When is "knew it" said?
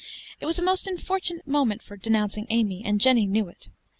3.27-3.69